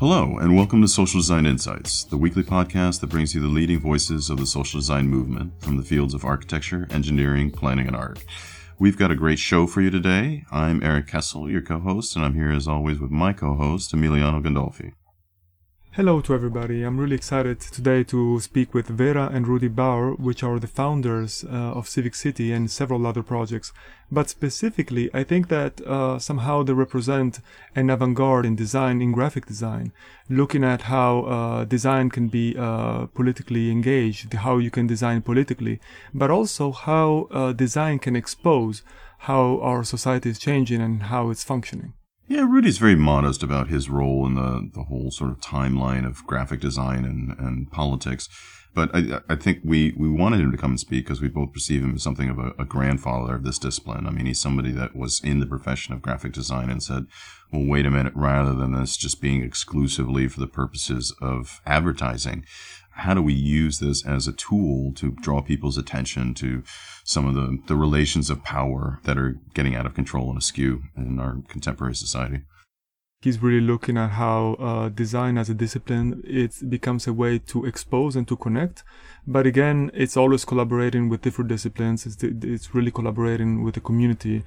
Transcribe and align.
Hello, 0.00 0.38
and 0.38 0.56
welcome 0.56 0.80
to 0.80 0.86
Social 0.86 1.18
Design 1.18 1.44
Insights, 1.44 2.04
the 2.04 2.16
weekly 2.16 2.44
podcast 2.44 3.00
that 3.00 3.10
brings 3.10 3.34
you 3.34 3.40
the 3.40 3.48
leading 3.48 3.80
voices 3.80 4.30
of 4.30 4.38
the 4.38 4.46
social 4.46 4.78
design 4.78 5.08
movement 5.08 5.60
from 5.60 5.76
the 5.76 5.82
fields 5.82 6.14
of 6.14 6.24
architecture, 6.24 6.86
engineering, 6.90 7.50
planning, 7.50 7.88
and 7.88 7.96
art. 7.96 8.24
We've 8.78 8.96
got 8.96 9.10
a 9.10 9.16
great 9.16 9.40
show 9.40 9.66
for 9.66 9.80
you 9.80 9.90
today. 9.90 10.44
I'm 10.52 10.84
Eric 10.84 11.08
Cesal, 11.08 11.50
your 11.50 11.62
co 11.62 11.80
host, 11.80 12.14
and 12.14 12.24
I'm 12.24 12.34
here 12.34 12.52
as 12.52 12.68
always 12.68 13.00
with 13.00 13.10
my 13.10 13.32
co 13.32 13.54
host, 13.54 13.92
Emiliano 13.92 14.40
Gandolfi. 14.40 14.92
Hello 15.98 16.20
to 16.20 16.32
everybody. 16.32 16.84
I'm 16.84 16.96
really 17.00 17.16
excited 17.16 17.58
today 17.60 18.04
to 18.04 18.38
speak 18.38 18.72
with 18.72 18.86
Vera 18.86 19.28
and 19.32 19.46
Ruedi 19.46 19.68
Baur, 19.68 20.12
which 20.12 20.44
are 20.44 20.60
the 20.60 20.68
founders 20.68 21.42
uh, 21.42 21.48
of 21.48 21.88
Civic 21.88 22.14
City 22.14 22.52
and 22.52 22.70
several 22.70 23.04
other 23.04 23.24
projects. 23.24 23.72
But 24.08 24.30
specifically, 24.30 25.10
I 25.12 25.24
think 25.24 25.48
that 25.48 25.80
uh, 25.80 26.20
somehow 26.20 26.62
they 26.62 26.72
represent 26.72 27.40
an 27.74 27.90
avant-garde 27.90 28.46
in 28.46 28.54
design, 28.54 29.02
in 29.02 29.10
graphic 29.10 29.46
design, 29.46 29.90
looking 30.28 30.62
at 30.62 30.82
how 30.82 31.22
uh, 31.22 31.64
design 31.64 32.10
can 32.10 32.28
be 32.28 32.56
uh, 32.56 33.06
politically 33.06 33.68
engaged, 33.72 34.32
how 34.34 34.58
you 34.58 34.70
can 34.70 34.86
design 34.86 35.20
politically, 35.22 35.80
but 36.14 36.30
also 36.30 36.70
how 36.70 37.26
uh, 37.32 37.52
design 37.52 37.98
can 37.98 38.14
expose 38.14 38.82
how 39.26 39.58
our 39.62 39.82
society 39.82 40.30
is 40.30 40.38
changing 40.38 40.80
and 40.80 41.02
how 41.10 41.30
it's 41.30 41.42
functioning. 41.42 41.92
Yeah, 42.30 42.42
Ruedi's 42.42 42.76
very 42.76 42.94
modest 42.94 43.42
about 43.42 43.68
his 43.68 43.88
role 43.88 44.26
in 44.26 44.34
the, 44.34 44.68
the 44.74 44.82
whole 44.82 45.10
sort 45.10 45.30
of 45.30 45.40
timeline 45.40 46.06
of 46.06 46.26
graphic 46.26 46.60
design 46.60 47.06
and, 47.06 47.34
and 47.38 47.70
politics. 47.70 48.28
But 48.74 48.90
I, 48.94 49.20
I 49.30 49.34
think 49.34 49.60
we, 49.64 49.94
we 49.96 50.10
wanted 50.10 50.40
him 50.40 50.52
to 50.52 50.58
come 50.58 50.72
and 50.72 50.80
speak 50.80 51.06
because 51.06 51.22
we 51.22 51.28
both 51.28 51.54
perceive 51.54 51.82
him 51.82 51.94
as 51.94 52.02
something 52.02 52.28
of 52.28 52.38
a, 52.38 52.52
a, 52.58 52.66
grandfather 52.66 53.34
of 53.34 53.44
this 53.44 53.58
discipline. 53.58 54.06
I 54.06 54.10
mean, 54.10 54.26
he's 54.26 54.38
somebody 54.38 54.72
that 54.72 54.94
was 54.94 55.20
in 55.24 55.40
the 55.40 55.46
profession 55.46 55.94
of 55.94 56.02
graphic 56.02 56.32
design 56.32 56.68
and 56.68 56.82
said, 56.82 57.06
well, 57.50 57.64
wait 57.64 57.86
a 57.86 57.90
minute, 57.90 58.12
rather 58.14 58.52
than 58.52 58.72
this 58.72 58.98
just 58.98 59.22
being 59.22 59.42
exclusively 59.42 60.28
for 60.28 60.38
the 60.38 60.46
purposes 60.46 61.14
of 61.22 61.62
advertising, 61.64 62.44
how 62.98 63.14
do 63.14 63.22
we 63.22 63.32
use 63.32 63.78
this 63.78 64.04
as 64.04 64.26
a 64.26 64.32
tool 64.32 64.92
to 64.96 65.12
draw 65.12 65.40
people's 65.40 65.78
attention 65.78 66.34
to 66.34 66.62
some 67.04 67.26
of 67.26 67.34
the, 67.34 67.58
the 67.68 67.76
relations 67.76 68.28
of 68.28 68.42
power 68.42 69.00
that 69.04 69.16
are 69.16 69.36
getting 69.54 69.76
out 69.76 69.86
of 69.86 69.94
control 69.94 70.28
and 70.28 70.38
askew 70.38 70.82
in 70.96 71.20
our 71.20 71.38
contemporary 71.48 71.94
society? 71.94 72.40
He's 73.20 73.42
really 73.42 73.60
looking 73.60 73.96
at 73.96 74.10
how 74.10 74.54
uh, 74.60 74.88
design 74.90 75.38
as 75.38 75.50
a 75.50 75.54
discipline 75.54 76.22
it 76.24 76.54
becomes 76.68 77.06
a 77.08 77.12
way 77.12 77.38
to 77.40 77.64
expose 77.64 78.14
and 78.14 78.28
to 78.28 78.36
connect, 78.36 78.84
but 79.26 79.44
again, 79.44 79.90
it's 79.92 80.16
always 80.16 80.44
collaborating 80.44 81.08
with 81.08 81.22
different 81.22 81.48
disciplines. 81.48 82.06
It's, 82.06 82.22
it's 82.22 82.74
really 82.74 82.92
collaborating 82.92 83.64
with 83.64 83.74
the 83.74 83.80
community, 83.80 84.44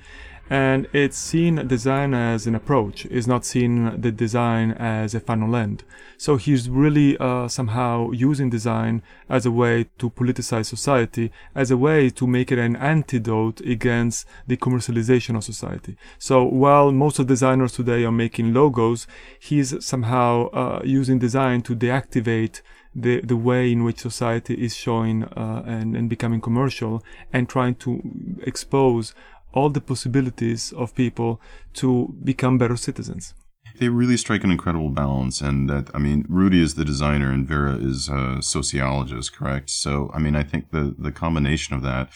and 0.52 0.86
it's 0.92 1.18
seen 1.18 1.66
design 1.66 2.14
as 2.14 2.46
an 2.46 2.56
approach 2.56 3.06
is 3.06 3.26
not 3.26 3.46
seen 3.46 4.02
the 4.02 4.12
design 4.12 4.72
as 4.72 5.16
a 5.16 5.22
final 5.22 5.56
end. 5.56 5.86
So 6.18 6.36
he's 6.36 6.70
really 6.70 7.18
uh, 7.20 7.48
somehow 7.48 8.12
using 8.12 8.50
design 8.50 9.02
as 9.30 9.46
a 9.46 9.52
way 9.52 9.86
to 10.00 10.10
politicize 10.10 10.66
society 10.66 11.32
as 11.56 11.72
a 11.72 11.78
way 11.78 12.10
to 12.10 12.28
make 12.28 12.52
it 12.52 12.60
an 12.60 12.76
antidote 12.76 13.62
against 13.62 14.28
the 14.46 14.58
commercialization 14.58 15.38
of 15.38 15.46
society. 15.46 15.96
So 16.20 16.44
while 16.44 16.92
most 16.92 17.18
of 17.18 17.28
designers 17.28 17.72
today 17.72 18.04
are 18.04 18.12
making 18.12 18.54
logos 18.54 19.08
he's 19.40 19.84
somehow 19.86 20.50
uh, 20.50 20.82
using 20.84 21.18
design 21.18 21.62
to 21.62 21.74
deactivate 21.78 22.60
the, 22.94 23.22
the 23.22 23.38
way 23.38 23.72
in 23.72 23.86
which 23.86 24.00
society 24.00 24.56
is 24.56 24.76
showing 24.76 25.24
uh, 25.24 25.64
and, 25.66 25.96
and 25.96 26.10
becoming 26.10 26.42
commercial 26.42 27.02
and 27.32 27.48
trying 27.48 27.76
to 27.76 28.02
expose 28.44 29.14
all 29.54 29.70
the 29.70 29.82
possibilities 29.82 30.72
of 30.74 30.96
people 30.96 31.42
to 31.74 32.14
become 32.24 32.58
better 32.58 32.78
citizens. 32.78 33.34
They 33.80 33.90
really 33.90 34.18
strike 34.18 34.44
an 34.44 34.52
incredible 34.52 34.90
balance, 34.90 35.42
and 35.42 35.70
that 35.70 35.90
I 35.94 36.00
mean, 36.00 36.24
Ruedi 36.26 36.62
is 36.62 36.76
the 36.76 36.86
designer 36.86 37.32
and 37.32 37.48
Vera 37.48 37.76
is 37.76 38.10
a 38.10 38.42
sociologist, 38.42 39.34
correct? 39.34 39.70
So, 39.70 40.12
I 40.14 40.20
mean, 40.20 40.36
I 40.36 40.44
think 40.44 40.72
the 40.72 40.96
the 40.98 41.12
combination 41.12 41.76
of 41.76 41.82
that 41.84 42.10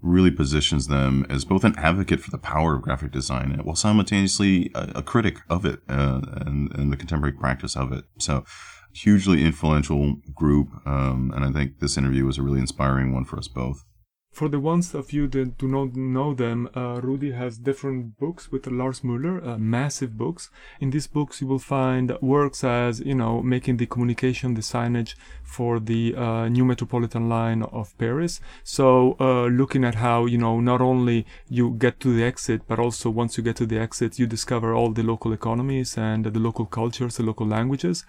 really 0.00 0.30
positions 0.30 0.88
them 0.88 1.24
as 1.30 1.44
both 1.44 1.64
an 1.64 1.74
advocate 1.78 2.20
for 2.20 2.30
the 2.30 2.38
power 2.38 2.74
of 2.74 2.82
graphic 2.82 3.12
design 3.12 3.56
while 3.62 3.76
simultaneously 3.76 4.70
a, 4.74 4.90
a 4.96 5.02
critic 5.02 5.38
of 5.48 5.64
it 5.64 5.78
uh, 5.88 6.20
and, 6.44 6.74
and 6.74 6.92
the 6.92 6.96
contemporary 6.96 7.32
practice 7.32 7.76
of 7.76 7.92
it. 7.92 8.04
So, 8.18 8.44
hugely 8.92 9.44
influential 9.44 10.16
group, 10.34 10.68
um, 10.86 11.32
and 11.34 11.44
I 11.44 11.52
think 11.52 11.78
this 11.78 11.96
interview 11.96 12.26
was 12.26 12.38
a 12.38 12.42
really 12.42 12.60
inspiring 12.60 13.14
one 13.14 13.24
for 13.24 13.38
us 13.38 13.48
both. 13.48 13.84
For 14.32 14.48
the 14.48 14.58
ones 14.58 14.94
of 14.94 15.12
you 15.12 15.28
that 15.28 15.58
do 15.58 15.68
not 15.68 15.94
know 15.94 16.32
them, 16.32 16.66
uh, 16.74 17.02
Ruedi 17.02 17.36
has 17.36 17.58
different 17.58 18.18
books 18.18 18.50
with 18.50 18.66
Lars 18.66 19.04
Muller, 19.04 19.44
uh, 19.44 19.58
massive 19.58 20.16
books. 20.16 20.48
In 20.80 20.88
these 20.88 21.06
books, 21.06 21.42
you 21.42 21.46
will 21.46 21.58
find 21.58 22.16
works 22.22 22.64
as, 22.64 23.00
you 23.00 23.14
know, 23.14 23.42
making 23.42 23.76
the 23.76 23.84
communication, 23.84 24.54
the 24.54 24.62
signage 24.62 25.16
for 25.42 25.78
the 25.78 26.14
uh, 26.16 26.48
new 26.48 26.64
metropolitan 26.64 27.28
line 27.28 27.62
of 27.62 27.96
Paris. 27.98 28.40
So, 28.64 29.16
uh, 29.20 29.48
looking 29.48 29.84
at 29.84 29.96
how, 29.96 30.24
you 30.24 30.38
know, 30.38 30.60
not 30.60 30.80
only 30.80 31.26
you 31.50 31.72
get 31.72 32.00
to 32.00 32.14
the 32.16 32.24
exit, 32.24 32.62
but 32.66 32.78
also 32.78 33.10
once 33.10 33.36
you 33.36 33.44
get 33.44 33.56
to 33.56 33.66
the 33.66 33.78
exit, 33.78 34.18
you 34.18 34.26
discover 34.26 34.72
all 34.72 34.92
the 34.92 35.02
local 35.02 35.34
economies 35.34 35.98
and 35.98 36.24
the 36.24 36.40
local 36.40 36.64
cultures, 36.64 37.18
the 37.18 37.22
local 37.22 37.46
languages. 37.46 38.06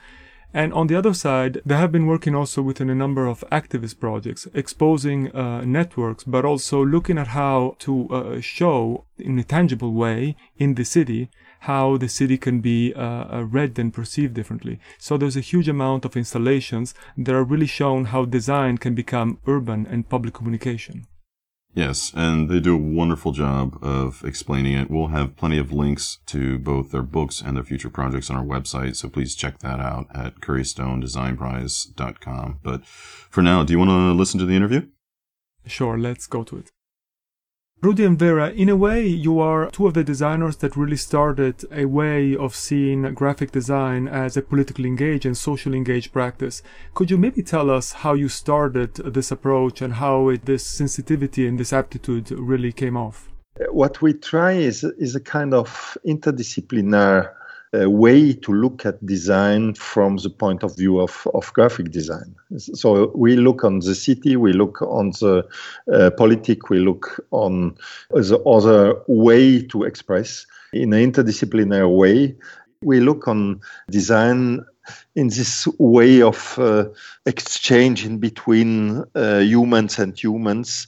And 0.53 0.71
on 0.73 0.87
the 0.87 0.95
other 0.95 1.15
side, 1.15 1.61
they 1.65 1.75
have 1.75 1.91
been 1.91 2.05
working 2.05 2.35
also 2.35 2.61
within 2.61 2.89
a 2.89 2.95
number 2.95 3.25
of 3.25 3.43
activist 3.51 3.99
projects, 3.99 4.47
exposing 4.53 5.31
uh, 5.31 5.61
networks, 5.65 6.23
but 6.23 6.45
also 6.45 6.85
looking 6.85 7.17
at 7.17 7.29
how 7.29 7.75
to 7.79 8.07
uh, 8.09 8.41
show 8.41 9.05
in 9.17 9.39
a 9.39 9.43
tangible 9.43 9.93
way 9.93 10.35
in 10.57 10.75
the 10.75 10.85
city 10.85 11.29
how 11.63 11.95
the 11.95 12.09
city 12.09 12.37
can 12.37 12.59
be 12.59 12.93
uh, 12.93 13.37
uh 13.37 13.45
read 13.49 13.79
and 13.79 13.93
perceived 13.93 14.33
differently. 14.33 14.79
So 14.97 15.17
there's 15.17 15.37
a 15.37 15.49
huge 15.51 15.69
amount 15.69 16.03
of 16.03 16.17
installations 16.17 16.93
that 17.17 17.33
are 17.33 17.43
really 17.43 17.67
shown 17.67 18.05
how 18.05 18.25
design 18.25 18.77
can 18.77 18.93
become 18.93 19.39
urban 19.47 19.87
and 19.89 20.09
public 20.09 20.33
communication. 20.33 21.07
Yes, 21.75 22.11
and 22.15 22.49
they 22.49 22.59
do 22.59 22.75
a 22.75 22.77
wonderful 22.77 23.31
job 23.31 23.79
of 23.81 24.23
explaining 24.23 24.73
it. 24.73 24.91
We'll 24.91 25.07
have 25.07 25.35
plenty 25.35 25.57
of 25.57 25.71
links 25.71 26.19
to 26.27 26.59
both 26.59 26.91
their 26.91 27.01
books 27.01 27.41
and 27.41 27.57
their 27.57 27.63
future 27.63 27.89
projects 27.89 28.29
on 28.29 28.35
our 28.35 28.45
website, 28.45 28.95
so 28.95 29.09
please 29.09 29.33
check 29.33 29.57
that 29.59 29.79
out 29.79 30.05
at 30.13 30.39
currystonedesignprize.com. 30.39 32.59
But 32.61 32.85
for 32.85 33.41
now, 33.41 33.63
do 33.63 33.73
you 33.73 33.79
want 33.79 33.89
to 33.89 34.13
listen 34.13 34.39
to 34.39 34.45
the 34.45 34.55
interview? 34.55 34.85
Sure, 35.65 35.97
let's 35.97 36.27
go 36.27 36.43
to 36.43 36.57
it. 36.57 36.71
Ruedi 37.83 38.05
and 38.07 38.17
Vera, 38.17 38.49
in 38.51 38.69
a 38.69 38.77
way, 38.77 39.05
you 39.05 39.41
are 39.41 39.69
two 39.69 39.87
of 39.87 39.93
the 39.93 40.05
designers 40.05 40.55
that 40.57 40.77
really 40.77 40.95
started 40.95 41.65
a 41.69 41.83
way 41.83 42.33
of 42.33 42.55
seeing 42.55 43.13
graphic 43.13 43.51
design 43.51 44.07
as 44.07 44.37
a 44.37 44.41
politically 44.41 44.87
engaged 44.87 45.25
and 45.25 45.35
socially 45.35 45.77
engaged 45.77 46.13
practice. 46.13 46.63
Could 46.93 47.11
you 47.11 47.17
maybe 47.17 47.43
tell 47.43 47.69
us 47.69 47.91
how 47.91 48.13
you 48.13 48.29
started 48.29 48.93
this 48.93 49.31
approach 49.31 49.81
and 49.81 49.95
how 49.95 50.29
it, 50.29 50.45
this 50.45 50.65
sensitivity 50.65 51.45
and 51.45 51.59
this 51.59 51.73
aptitude 51.73 52.31
really 52.31 52.71
came 52.71 52.95
off? 52.95 53.29
What 53.69 54.01
we 54.01 54.13
try 54.13 54.53
is, 54.53 54.85
is 54.85 55.13
a 55.17 55.19
kind 55.19 55.53
of 55.53 55.97
interdisciplinary 56.07 57.29
a 57.73 57.89
way 57.89 58.33
to 58.33 58.53
look 58.53 58.85
at 58.85 59.03
design 59.05 59.73
from 59.73 60.17
the 60.17 60.29
point 60.29 60.63
of 60.63 60.75
view 60.77 60.99
of, 60.99 61.27
of 61.33 61.51
graphic 61.53 61.91
design. 61.91 62.35
So 62.57 63.11
we 63.15 63.35
look 63.35 63.63
on 63.63 63.79
the 63.79 63.95
city, 63.95 64.35
we 64.35 64.53
look 64.53 64.81
on 64.81 65.11
the 65.11 65.47
uh, 65.91 66.11
politic, 66.11 66.69
we 66.69 66.79
look 66.79 67.25
on 67.31 67.75
the 68.11 68.39
other 68.45 69.01
way 69.07 69.63
to 69.63 69.83
express 69.83 70.45
in 70.71 70.93
an 70.93 71.11
interdisciplinary 71.11 71.95
way. 71.95 72.35
We 72.81 72.99
look 72.99 73.27
on 73.27 73.61
design 73.89 74.65
in 75.15 75.29
this 75.29 75.67
way 75.79 76.21
of 76.21 76.59
uh, 76.59 76.85
exchange 77.25 78.05
in 78.05 78.19
between 78.19 79.03
uh, 79.15 79.39
humans 79.39 79.97
and 79.97 80.17
humans. 80.21 80.87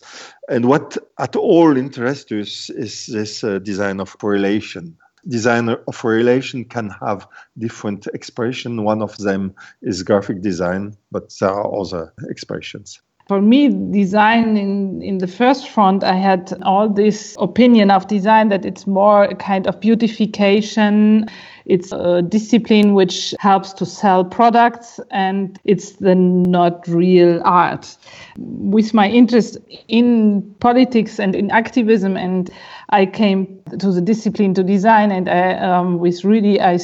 And 0.49 0.65
what 0.65 0.97
at 1.17 1.35
all 1.35 1.77
interests 1.77 2.31
us 2.31 2.69
is 2.69 3.07
this 3.07 3.43
uh, 3.43 3.59
design 3.59 3.99
of 3.99 4.17
correlation 4.19 4.97
design 5.27 5.69
of 5.69 6.03
relation 6.03 6.65
can 6.65 6.89
have 6.89 7.27
different 7.57 8.07
expression. 8.13 8.83
One 8.83 9.01
of 9.01 9.17
them 9.17 9.55
is 9.81 10.03
graphic 10.03 10.41
design, 10.41 10.95
but 11.11 11.33
there 11.39 11.49
are 11.49 11.79
other 11.79 12.13
expressions. 12.29 13.01
For 13.27 13.41
me 13.41 13.69
design 13.91 14.55
in 14.55 15.01
in 15.01 15.17
the 15.17 15.27
first 15.27 15.67
front 15.69 16.03
i 16.03 16.13
had 16.13 16.53
all 16.61 16.87
this 16.87 17.35
opinion 17.39 17.89
of 17.89 18.07
design 18.07 18.49
that 18.49 18.65
it's 18.65 18.85
more 18.85 19.23
a 19.23 19.33
kind 19.33 19.65
of 19.65 19.79
beautification. 19.79 21.25
It's 21.65 21.91
a 21.91 22.21
discipline 22.21 22.93
which 22.93 23.33
helps 23.39 23.73
to 23.73 23.85
sell 23.87 24.23
products 24.23 24.99
and 25.09 25.59
it's 25.63 25.93
then 25.93 26.43
not 26.43 26.87
real 26.87 27.41
art. 27.43 27.97
With 28.37 28.93
my 28.93 29.09
interest 29.09 29.57
in 29.87 30.43
politics 30.59 31.19
and 31.19 31.35
in 31.35 31.49
activism 31.49 32.17
and 32.17 32.51
i 32.89 33.05
came 33.05 33.61
to 33.79 33.91
the 33.91 34.01
discipline 34.01 34.53
to 34.53 34.63
design 34.63 35.11
and 35.11 35.29
I, 35.29 35.53
um, 35.53 35.99
with 35.99 36.23
really 36.23 36.59
i 36.61 36.77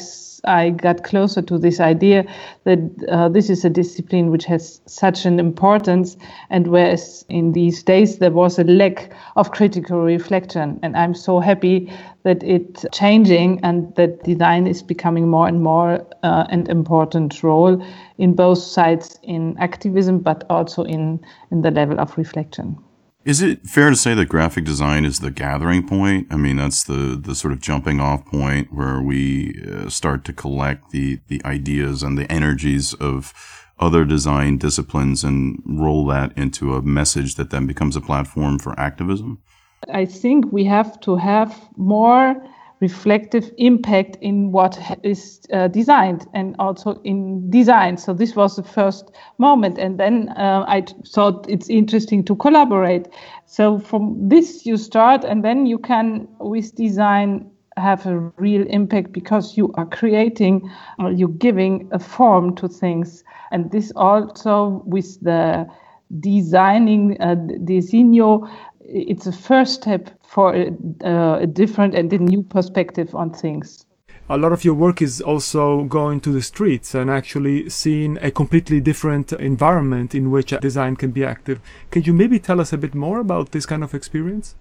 I 0.43 0.71
got 0.71 1.03
closer 1.03 1.41
to 1.41 1.57
this 1.57 1.79
idea 1.79 2.25
that 2.63 2.79
uh, 3.09 3.29
this 3.29 3.49
is 3.49 3.63
a 3.63 3.69
discipline 3.69 4.31
which 4.31 4.45
has 4.45 4.81
such 4.85 5.25
an 5.25 5.39
importance, 5.39 6.17
and 6.49 6.67
whereas 6.67 7.25
in 7.29 7.51
these 7.51 7.83
days 7.83 8.17
there 8.17 8.31
was 8.31 8.57
a 8.57 8.63
lack 8.63 9.11
of 9.35 9.51
critical 9.51 10.01
reflection, 10.01 10.79
and 10.81 10.97
I'm 10.97 11.13
so 11.13 11.39
happy 11.39 11.91
that 12.23 12.43
it's 12.43 12.85
changing 12.91 13.59
and 13.63 13.93
that 13.95 14.23
design 14.23 14.67
is 14.67 14.81
becoming 14.83 15.27
more 15.27 15.47
and 15.47 15.61
more 15.61 16.05
uh, 16.23 16.45
an 16.49 16.69
important 16.69 17.43
role 17.43 17.83
in 18.17 18.33
both 18.33 18.59
sides 18.59 19.19
in 19.23 19.57
activism, 19.59 20.19
but 20.19 20.43
also 20.49 20.83
in 20.83 21.19
in 21.51 21.61
the 21.61 21.71
level 21.71 21.99
of 21.99 22.17
reflection. 22.17 22.77
Is 23.23 23.41
it 23.41 23.67
fair 23.67 23.91
to 23.91 23.95
say 23.95 24.15
that 24.15 24.29
graphic 24.29 24.65
design 24.65 25.05
is 25.05 25.19
the 25.19 25.29
gathering 25.29 25.87
point? 25.87 26.27
I 26.31 26.37
mean, 26.37 26.55
that's 26.57 26.83
the, 26.83 27.19
the 27.21 27.35
sort 27.35 27.53
of 27.53 27.61
jumping 27.61 27.99
off 27.99 28.25
point 28.25 28.73
where 28.73 28.99
we 28.99 29.63
uh, 29.71 29.89
start 29.89 30.25
to 30.25 30.33
collect 30.33 30.89
the, 30.89 31.19
the 31.27 31.39
ideas 31.45 32.01
and 32.01 32.17
the 32.17 32.31
energies 32.31 32.95
of 32.95 33.31
other 33.79 34.05
design 34.05 34.57
disciplines 34.57 35.23
and 35.23 35.61
roll 35.65 36.05
that 36.07 36.35
into 36.35 36.73
a 36.73 36.81
message 36.81 37.35
that 37.35 37.51
then 37.51 37.67
becomes 37.67 37.95
a 37.95 38.01
platform 38.01 38.57
for 38.57 38.79
activism? 38.79 39.39
I 39.91 40.05
think 40.05 40.51
we 40.51 40.65
have 40.65 40.99
to 41.01 41.15
have 41.15 41.69
more 41.77 42.35
reflective 42.81 43.51
impact 43.57 44.17
in 44.21 44.51
what 44.51 44.77
is 45.03 45.39
uh, 45.53 45.67
designed 45.67 46.25
and 46.33 46.55
also 46.57 46.99
in 47.03 47.49
design. 47.49 47.95
So 47.95 48.13
this 48.13 48.35
was 48.35 48.55
the 48.55 48.63
first 48.63 49.11
moment, 49.37 49.77
and 49.77 49.99
then 49.99 50.29
uh, 50.29 50.65
I 50.67 50.83
thought 51.07 51.45
it's 51.47 51.69
interesting 51.69 52.25
to 52.25 52.35
collaborate. 52.35 53.07
So 53.45 53.79
from 53.79 54.27
this 54.27 54.65
you 54.65 54.77
start, 54.77 55.23
and 55.23 55.45
then 55.45 55.65
you 55.67 55.77
can 55.77 56.27
with 56.39 56.75
design 56.75 57.49
have 57.77 58.05
a 58.05 58.17
real 58.37 58.65
impact 58.67 59.13
because 59.13 59.55
you 59.55 59.71
are 59.75 59.85
creating, 59.85 60.69
uh, 60.99 61.09
you're 61.09 61.29
giving 61.29 61.87
a 61.91 61.99
form 61.99 62.55
to 62.55 62.67
things, 62.67 63.23
and 63.51 63.71
this 63.71 63.93
also 63.95 64.81
with 64.85 65.21
the 65.21 65.67
designing 66.19 67.15
uh, 67.21 67.35
Designo 67.63 68.49
it's 68.93 69.27
a 69.27 69.31
first 69.31 69.73
step 69.73 70.09
for 70.23 70.55
a, 70.55 70.71
uh, 71.03 71.39
a 71.41 71.47
different 71.47 71.95
and 71.95 72.11
a 72.13 72.17
new 72.17 72.43
perspective 72.43 73.13
on 73.15 73.31
things 73.31 73.85
a 74.29 74.37
lot 74.37 74.53
of 74.53 74.63
your 74.63 74.73
work 74.73 75.01
is 75.01 75.19
also 75.19 75.83
going 75.83 76.21
to 76.21 76.31
the 76.31 76.41
streets 76.41 76.95
and 76.95 77.09
actually 77.09 77.69
seeing 77.69 78.17
a 78.21 78.31
completely 78.31 78.79
different 78.79 79.33
environment 79.33 80.15
in 80.15 80.31
which 80.31 80.53
design 80.61 80.95
can 80.95 81.11
be 81.11 81.25
active. 81.25 81.59
Can 81.89 82.03
you 82.03 82.13
maybe 82.13 82.39
tell 82.39 82.61
us 82.61 82.71
a 82.71 82.77
bit 82.77 82.95
more 82.95 83.19
about 83.19 83.51
this 83.51 83.65
kind 83.65 83.83
of 83.83 83.93
experience? 83.93 84.55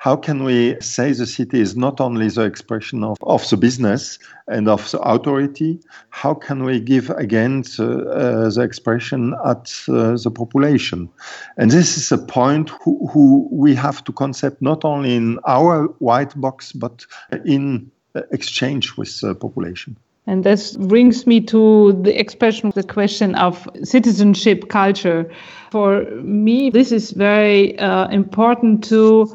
How 0.00 0.16
can 0.16 0.44
we 0.44 0.80
say 0.80 1.12
the 1.12 1.26
city 1.26 1.60
is 1.60 1.76
not 1.76 2.00
only 2.00 2.30
the 2.30 2.44
expression 2.44 3.04
of, 3.04 3.18
of 3.22 3.46
the 3.50 3.58
business 3.58 4.18
and 4.48 4.66
of 4.66 4.90
the 4.90 4.98
authority? 5.00 5.78
How 6.08 6.32
can 6.32 6.64
we 6.64 6.80
give 6.80 7.10
again 7.10 7.60
the, 7.76 8.08
uh, 8.08 8.48
the 8.48 8.62
expression 8.62 9.34
at 9.44 9.70
uh, 9.88 10.16
the 10.16 10.30
population? 10.34 11.10
And 11.58 11.70
this 11.70 11.98
is 11.98 12.10
a 12.12 12.16
point 12.16 12.70
who, 12.70 13.08
who 13.08 13.46
we 13.52 13.74
have 13.74 14.02
to 14.04 14.12
concept 14.12 14.62
not 14.62 14.86
only 14.86 15.16
in 15.16 15.38
our 15.46 15.88
white 15.98 16.34
box, 16.40 16.72
but 16.72 17.04
in 17.44 17.90
exchange 18.30 18.96
with 18.96 19.20
the 19.20 19.34
population. 19.34 19.98
And 20.26 20.44
this 20.44 20.78
brings 20.78 21.26
me 21.26 21.42
to 21.42 21.92
the 22.04 22.18
expression, 22.18 22.72
the 22.74 22.84
question 22.84 23.34
of 23.34 23.68
citizenship 23.82 24.70
culture. 24.70 25.30
For 25.70 26.04
me, 26.22 26.70
this 26.70 26.90
is 26.90 27.10
very 27.10 27.78
uh, 27.78 28.08
important 28.08 28.82
to 28.84 29.26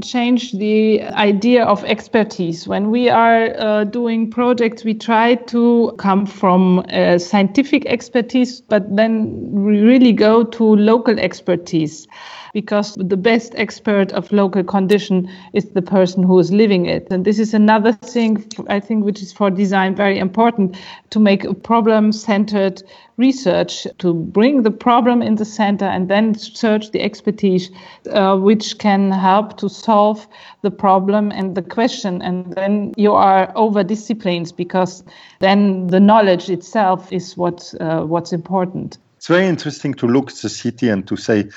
change 0.00 0.52
the 0.52 1.02
idea 1.02 1.64
of 1.64 1.84
expertise. 1.84 2.66
When 2.66 2.90
we 2.90 3.08
are 3.08 3.54
uh, 3.58 3.84
doing 3.84 4.30
projects, 4.30 4.84
we 4.84 4.94
try 4.94 5.34
to 5.34 5.94
come 5.98 6.26
from 6.26 6.84
uh, 6.90 7.18
scientific 7.18 7.86
expertise, 7.86 8.60
but 8.60 8.94
then 8.96 9.50
we 9.52 9.80
really 9.80 10.12
go 10.12 10.44
to 10.44 10.64
local 10.64 11.18
expertise 11.18 12.06
because 12.54 12.94
the 12.94 13.16
best 13.16 13.52
expert 13.56 14.12
of 14.12 14.32
local 14.32 14.64
condition 14.64 15.28
is 15.52 15.68
the 15.70 15.82
person 15.82 16.22
who 16.22 16.38
is 16.38 16.52
living 16.52 16.86
it. 16.86 17.06
And 17.10 17.26
this 17.26 17.38
is 17.38 17.52
another 17.52 17.92
thing 17.92 18.48
I 18.68 18.80
think 18.80 19.04
which 19.04 19.20
is 19.20 19.32
for 19.32 19.50
design 19.50 19.94
very 19.96 20.18
important 20.18 20.76
to 21.10 21.20
make 21.20 21.44
a 21.44 21.52
problem 21.52 22.12
centered 22.12 22.82
research 23.16 23.86
to 23.98 24.14
bring 24.14 24.62
the 24.62 24.70
problem 24.70 25.20
in 25.20 25.34
the 25.34 25.44
center 25.44 25.84
and 25.84 26.08
then 26.08 26.34
search 26.34 26.90
the 26.92 27.02
expertise 27.02 27.70
uh, 28.10 28.36
which 28.36 28.78
can 28.78 29.10
help 29.10 29.56
to 29.58 29.68
solve 29.68 30.26
the 30.62 30.70
problem 30.70 31.30
and 31.30 31.54
the 31.54 31.62
question 31.62 32.22
and 32.22 32.52
then 32.54 32.92
you 32.96 33.12
are 33.12 33.52
over 33.54 33.84
disciplines 33.84 34.50
because 34.50 35.04
then 35.38 35.86
the 35.88 36.00
knowledge 36.00 36.50
itself 36.50 37.12
is 37.12 37.36
what 37.36 37.72
uh, 37.80 38.02
what's 38.02 38.32
important 38.32 38.98
it's 39.16 39.28
very 39.28 39.46
interesting 39.46 39.94
to 39.94 40.06
look 40.06 40.30
at 40.30 40.36
the 40.38 40.48
city 40.48 40.88
and 40.88 41.06
to 41.06 41.16
say 41.16 41.48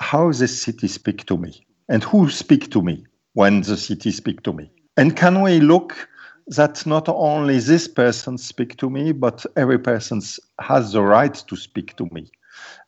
how 0.00 0.32
the 0.32 0.48
city 0.48 0.88
speak 0.88 1.26
to 1.26 1.36
me 1.36 1.64
and 1.88 2.02
who 2.02 2.28
speak 2.30 2.70
to 2.72 2.82
me 2.82 3.04
when 3.34 3.60
the 3.60 3.76
city 3.76 4.10
speak 4.10 4.42
to 4.42 4.52
me. 4.52 4.70
And 4.96 5.16
can 5.16 5.42
we 5.42 5.60
look 5.60 6.08
that 6.48 6.84
not 6.84 7.08
only 7.08 7.58
this 7.58 7.86
person 7.86 8.36
speak 8.36 8.76
to 8.78 8.90
me 8.90 9.12
but 9.12 9.46
every 9.56 9.78
person 9.78 10.20
has 10.60 10.92
the 10.92 11.02
right 11.02 11.34
to 11.34 11.56
speak 11.56 11.96
to 11.96 12.08
me 12.10 12.30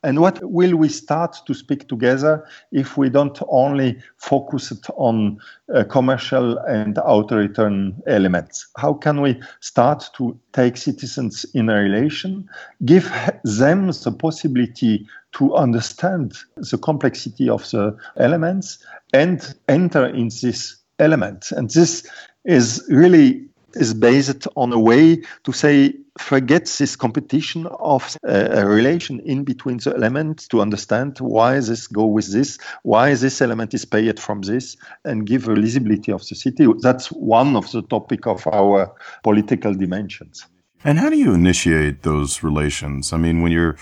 and 0.03 0.19
what 0.19 0.43
will 0.43 0.75
we 0.75 0.89
start 0.89 1.37
to 1.45 1.53
speak 1.53 1.87
together 1.87 2.45
if 2.71 2.97
we 2.97 3.09
don't 3.09 3.39
only 3.47 3.97
focus 4.17 4.73
on 4.95 5.39
uh, 5.73 5.83
commercial 5.85 6.57
and 6.59 6.97
authoritarian 6.97 8.01
elements? 8.07 8.67
How 8.77 8.93
can 8.93 9.21
we 9.21 9.41
start 9.61 10.09
to 10.17 10.37
take 10.51 10.77
citizens 10.77 11.45
in 11.53 11.69
a 11.69 11.75
relation, 11.75 12.49
give 12.83 13.11
them 13.43 13.87
the 13.87 14.15
possibility 14.17 15.07
to 15.33 15.55
understand 15.55 16.33
the 16.57 16.77
complexity 16.77 17.49
of 17.49 17.63
the 17.71 17.95
elements 18.17 18.85
and 19.13 19.55
enter 19.69 20.05
in 20.05 20.29
this 20.41 20.75
element? 20.99 21.51
And 21.51 21.69
this 21.69 22.07
is 22.45 22.85
really 22.89 23.47
is 23.75 23.93
based 23.93 24.47
on 24.55 24.73
a 24.73 24.79
way 24.79 25.21
to 25.43 25.51
say 25.51 25.93
forget 26.17 26.65
this 26.77 26.95
competition 26.95 27.65
of 27.79 28.15
uh, 28.27 28.49
a 28.51 28.65
relation 28.65 29.19
in 29.21 29.43
between 29.43 29.77
the 29.77 29.93
elements 29.95 30.47
to 30.47 30.61
understand 30.61 31.17
why 31.19 31.59
this 31.59 31.87
go 31.87 32.05
with 32.05 32.31
this 32.31 32.57
why 32.83 33.15
this 33.15 33.41
element 33.41 33.73
is 33.73 33.85
paid 33.85 34.19
from 34.19 34.41
this 34.41 34.77
and 35.05 35.25
give 35.25 35.47
a 35.47 35.55
visibility 35.55 36.11
of 36.11 36.27
the 36.27 36.35
city. 36.35 36.67
That's 36.81 37.07
one 37.07 37.55
of 37.55 37.71
the 37.71 37.81
topic 37.81 38.27
of 38.27 38.45
our 38.47 38.93
political 39.23 39.73
dimensions. 39.73 40.45
And 40.83 40.99
how 40.99 41.09
do 41.09 41.17
you 41.17 41.33
initiate 41.33 42.03
those 42.03 42.43
relations? 42.43 43.13
I 43.13 43.17
mean 43.17 43.41
when 43.41 43.51
you're 43.51 43.77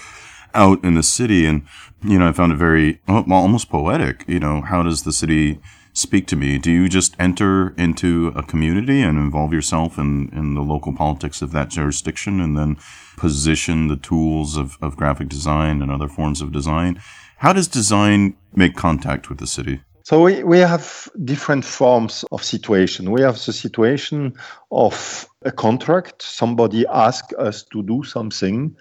out 0.53 0.83
in 0.83 0.95
the 0.95 1.03
city 1.03 1.45
and 1.45 1.63
you 2.03 2.19
know 2.19 2.27
i 2.27 2.31
found 2.33 2.51
it 2.51 2.57
very 2.57 2.99
almost 3.07 3.69
poetic 3.69 4.25
you 4.27 4.37
know 4.37 4.59
how 4.59 4.83
does 4.83 5.03
the 5.03 5.13
city 5.13 5.61
speak 5.93 6.27
to 6.27 6.35
me. 6.35 6.57
Do 6.57 6.71
you 6.71 6.89
just 6.89 7.15
enter 7.19 7.73
into 7.77 8.31
a 8.35 8.43
community 8.43 9.01
and 9.01 9.17
involve 9.17 9.53
yourself 9.53 9.97
in, 9.97 10.29
in 10.33 10.53
the 10.53 10.61
local 10.61 10.93
politics 10.93 11.41
of 11.41 11.51
that 11.51 11.69
jurisdiction 11.69 12.39
and 12.39 12.57
then 12.57 12.77
position 13.17 13.87
the 13.87 13.97
tools 13.97 14.57
of, 14.57 14.77
of 14.81 14.97
graphic 14.97 15.29
design 15.29 15.81
and 15.81 15.91
other 15.91 16.07
forms 16.07 16.41
of 16.41 16.51
design? 16.51 17.01
How 17.37 17.53
does 17.53 17.67
design 17.67 18.35
make 18.55 18.75
contact 18.75 19.29
with 19.29 19.39
the 19.39 19.47
city? 19.47 19.81
So 20.03 20.23
we, 20.23 20.43
we 20.43 20.59
have 20.59 21.09
different 21.23 21.63
forms 21.63 22.25
of 22.31 22.43
situation. 22.43 23.11
We 23.11 23.21
have 23.21 23.35
the 23.35 23.53
situation 23.53 24.33
of 24.71 25.27
a 25.43 25.51
contract. 25.51 26.23
Somebody 26.23 26.85
asks 26.87 27.33
us 27.33 27.63
to 27.71 27.83
do 27.83 28.03
something 28.03 28.75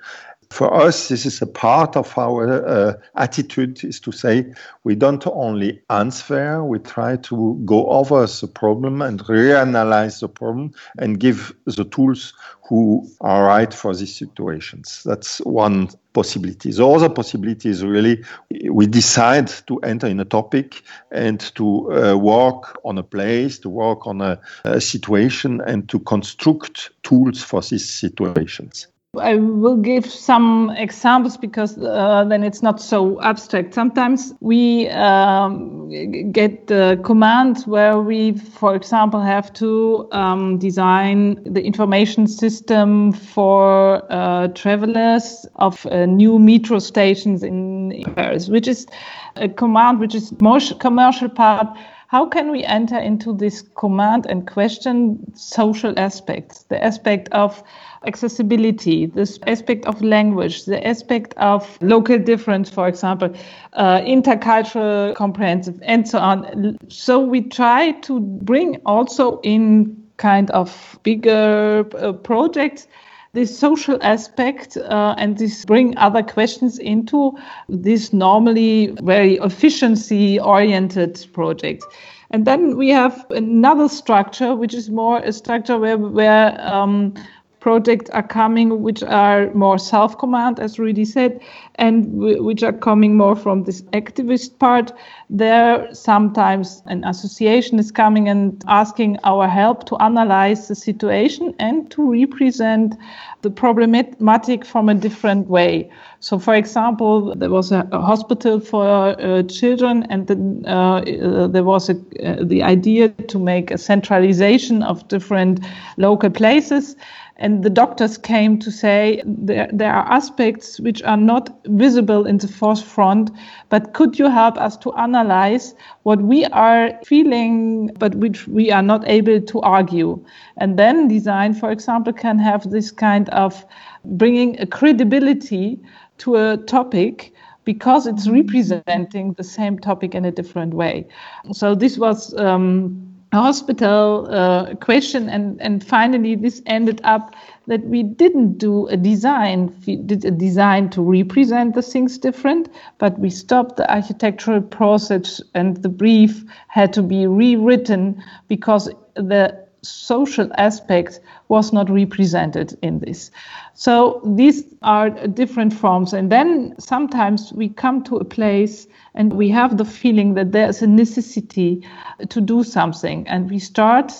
for 0.50 0.74
us, 0.74 1.08
this 1.08 1.26
is 1.26 1.40
a 1.40 1.46
part 1.46 1.96
of 1.96 2.18
our 2.18 2.66
uh, 2.66 2.94
attitude 3.14 3.84
is 3.84 4.00
to 4.00 4.10
say 4.10 4.52
we 4.82 4.96
don't 4.96 5.24
only 5.28 5.80
answer, 5.88 6.64
we 6.64 6.80
try 6.80 7.16
to 7.16 7.60
go 7.64 7.86
over 7.86 8.26
the 8.26 8.48
problem 8.48 9.00
and 9.00 9.20
reanalyze 9.20 10.20
the 10.20 10.28
problem 10.28 10.72
and 10.98 11.20
give 11.20 11.54
the 11.66 11.84
tools 11.84 12.34
who 12.68 13.08
are 13.20 13.44
right 13.44 13.72
for 13.72 13.94
these 13.94 14.14
situations. 14.14 15.02
That's 15.04 15.38
one 15.38 15.88
possibility. 16.12 16.72
The 16.72 16.86
other 16.86 17.08
possibility 17.08 17.68
is 17.68 17.84
really 17.84 18.24
we 18.68 18.86
decide 18.86 19.48
to 19.68 19.78
enter 19.78 20.08
in 20.08 20.18
a 20.18 20.24
topic 20.24 20.82
and 21.12 21.38
to 21.54 21.92
uh, 21.92 22.16
work 22.16 22.78
on 22.84 22.98
a 22.98 23.04
place, 23.04 23.60
to 23.60 23.70
work 23.70 24.06
on 24.06 24.20
a, 24.20 24.40
a 24.64 24.80
situation, 24.80 25.60
and 25.60 25.88
to 25.88 26.00
construct 26.00 26.90
tools 27.04 27.42
for 27.42 27.62
these 27.62 27.88
situations. 27.88 28.88
I 29.18 29.34
will 29.34 29.76
give 29.76 30.06
some 30.06 30.70
examples 30.70 31.36
because 31.36 31.76
uh, 31.76 32.24
then 32.28 32.44
it's 32.44 32.62
not 32.62 32.80
so 32.80 33.20
abstract. 33.22 33.74
Sometimes 33.74 34.34
we 34.38 34.88
um, 34.90 36.30
get 36.30 36.68
the 36.68 37.00
commands 37.02 37.66
where 37.66 37.98
we, 37.98 38.38
for 38.38 38.76
example, 38.76 39.20
have 39.20 39.52
to 39.54 40.08
um, 40.12 40.58
design 40.58 41.42
the 41.42 41.60
information 41.60 42.28
system 42.28 43.10
for 43.10 44.06
uh, 44.12 44.46
travelers 44.48 45.44
of 45.56 45.84
uh, 45.86 46.06
new 46.06 46.38
metro 46.38 46.78
stations 46.78 47.42
in 47.42 48.04
Paris, 48.14 48.48
which 48.48 48.68
is 48.68 48.86
a 49.34 49.48
command 49.48 49.98
which 49.98 50.14
is 50.14 50.32
more 50.40 50.60
commercial 50.78 51.28
part 51.28 51.66
how 52.10 52.26
can 52.26 52.50
we 52.50 52.64
enter 52.64 52.98
into 52.98 53.32
this 53.32 53.62
command 53.76 54.26
and 54.26 54.44
question 54.44 55.32
social 55.36 55.96
aspects, 55.96 56.64
the 56.64 56.84
aspect 56.84 57.28
of 57.30 57.62
accessibility, 58.04 59.06
this 59.06 59.38
aspect 59.46 59.86
of 59.86 60.02
language, 60.02 60.64
the 60.64 60.84
aspect 60.84 61.34
of 61.36 61.78
local 61.80 62.18
difference, 62.18 62.68
for 62.68 62.88
example, 62.88 63.32
uh, 63.74 64.00
intercultural 64.00 65.14
comprehensive, 65.14 65.78
and 65.84 66.08
so 66.08 66.18
on. 66.18 66.76
So 66.88 67.20
we 67.20 67.42
try 67.42 67.92
to 67.92 68.18
bring 68.18 68.80
also 68.86 69.38
in 69.42 69.96
kind 70.16 70.50
of 70.50 70.98
bigger 71.04 71.86
uh, 71.96 72.12
projects 72.14 72.88
this 73.32 73.56
social 73.56 73.98
aspect 74.02 74.76
uh, 74.76 75.14
and 75.16 75.38
this 75.38 75.64
bring 75.64 75.96
other 75.96 76.22
questions 76.22 76.78
into 76.78 77.32
this 77.68 78.12
normally 78.12 78.94
very 79.02 79.36
efficiency 79.36 80.40
oriented 80.40 81.26
project. 81.32 81.84
And 82.32 82.46
then 82.46 82.76
we 82.76 82.90
have 82.90 83.26
another 83.30 83.88
structure, 83.88 84.54
which 84.54 84.74
is 84.74 84.88
more 84.88 85.18
a 85.18 85.32
structure 85.32 85.78
where, 85.78 85.98
where 85.98 86.60
um, 86.60 87.14
projects 87.60 88.10
are 88.10 88.22
coming 88.22 88.82
which 88.82 89.02
are 89.02 89.52
more 89.52 89.78
self-command, 89.78 90.58
as 90.58 90.76
Ruedi 90.76 91.06
said, 91.06 91.40
and 91.76 92.10
w- 92.18 92.42
which 92.42 92.62
are 92.62 92.72
coming 92.72 93.16
more 93.16 93.36
from 93.36 93.64
this 93.64 93.82
activist 93.92 94.58
part. 94.58 94.92
There, 95.28 95.94
sometimes 95.94 96.82
an 96.86 97.04
association 97.04 97.78
is 97.78 97.92
coming 97.92 98.28
and 98.28 98.64
asking 98.66 99.18
our 99.24 99.46
help 99.46 99.84
to 99.86 99.96
analyze 99.96 100.68
the 100.68 100.74
situation 100.74 101.54
and 101.58 101.90
to 101.90 102.10
represent 102.10 102.96
the 103.42 103.50
problematic 103.50 104.64
from 104.64 104.88
a 104.88 104.94
different 104.94 105.48
way. 105.48 105.90
So, 106.20 106.38
for 106.38 106.54
example, 106.54 107.34
there 107.34 107.50
was 107.50 107.72
a, 107.72 107.88
a 107.92 108.00
hospital 108.00 108.60
for 108.60 108.86
uh, 108.86 109.42
children, 109.44 110.06
and 110.10 110.26
then 110.26 110.64
uh, 110.66 111.00
uh, 111.00 111.46
there 111.46 111.64
was 111.64 111.88
a, 111.88 111.94
uh, 112.24 112.44
the 112.44 112.62
idea 112.62 113.08
to 113.08 113.38
make 113.38 113.70
a 113.70 113.78
centralization 113.78 114.82
of 114.82 115.06
different 115.08 115.60
local 115.96 116.30
places 116.30 116.96
and 117.40 117.62
the 117.62 117.70
doctors 117.70 118.18
came 118.18 118.58
to 118.58 118.70
say 118.70 119.22
there, 119.24 119.68
there 119.72 119.92
are 119.94 120.06
aspects 120.12 120.78
which 120.78 121.02
are 121.02 121.16
not 121.16 121.48
visible 121.64 122.26
in 122.26 122.36
the 122.36 122.46
forefront, 122.46 123.30
but 123.70 123.94
could 123.94 124.18
you 124.18 124.28
help 124.28 124.58
us 124.58 124.76
to 124.76 124.92
analyze 124.92 125.74
what 126.02 126.20
we 126.20 126.44
are 126.46 126.92
feeling, 127.04 127.88
but 127.98 128.14
which 128.16 128.46
we 128.46 128.70
are 128.70 128.82
not 128.82 129.08
able 129.08 129.40
to 129.40 129.60
argue? 129.62 130.22
And 130.58 130.78
then 130.78 131.08
design, 131.08 131.54
for 131.54 131.72
example, 131.72 132.12
can 132.12 132.38
have 132.38 132.70
this 132.70 132.90
kind 132.90 133.30
of 133.30 133.64
bringing 134.04 134.60
a 134.60 134.66
credibility 134.66 135.80
to 136.18 136.36
a 136.36 136.58
topic 136.58 137.32
because 137.64 138.06
it's 138.06 138.28
representing 138.28 139.32
the 139.34 139.44
same 139.44 139.78
topic 139.78 140.14
in 140.14 140.26
a 140.26 140.30
different 140.30 140.74
way. 140.74 141.06
So 141.52 141.74
this 141.74 141.96
was. 141.96 142.34
Um, 142.34 143.09
hospital 143.38 144.26
uh, 144.30 144.74
question 144.76 145.28
and 145.28 145.60
and 145.60 145.86
finally 145.86 146.34
this 146.34 146.62
ended 146.66 147.00
up 147.04 147.34
that 147.66 147.84
we 147.84 148.02
didn't 148.02 148.58
do 148.58 148.88
a 148.88 148.96
design. 148.96 149.72
We 149.86 149.96
did 149.96 150.24
a 150.24 150.32
design 150.32 150.90
to 150.90 151.02
represent 151.02 151.74
the 151.74 151.82
things 151.82 152.18
different 152.18 152.68
but 152.98 153.18
we 153.20 153.30
stopped 153.30 153.76
the 153.76 153.88
architectural 153.92 154.60
process 154.60 155.40
and 155.54 155.76
the 155.76 155.88
brief 155.88 156.44
had 156.68 156.92
to 156.94 157.02
be 157.02 157.26
rewritten 157.26 158.20
because 158.48 158.90
the 159.14 159.59
social 159.82 160.50
aspect 160.56 161.20
was 161.48 161.72
not 161.72 161.90
represented 161.90 162.76
in 162.82 163.00
this. 163.00 163.30
So 163.74 164.20
these 164.24 164.64
are 164.82 165.10
different 165.10 165.72
forms 165.72 166.12
and 166.12 166.30
then 166.30 166.74
sometimes 166.78 167.52
we 167.52 167.68
come 167.68 168.04
to 168.04 168.16
a 168.16 168.24
place 168.24 168.86
and 169.14 169.32
we 169.32 169.48
have 169.50 169.78
the 169.78 169.84
feeling 169.84 170.34
that 170.34 170.52
there's 170.52 170.82
a 170.82 170.86
necessity 170.86 171.86
to 172.28 172.40
do 172.40 172.62
something 172.62 173.26
and 173.26 173.50
we 173.50 173.58
start 173.58 174.12